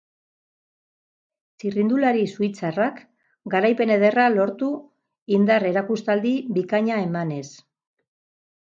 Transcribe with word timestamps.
Txirrindulari 1.63 2.25
suitzarrak 2.37 2.99
garaipen 3.57 3.95
ederra 3.99 4.27
lortu 4.39 4.71
indar 5.39 5.71
erakustaldi 5.75 6.37
bikaina 6.59 7.03
emanez. 7.09 7.47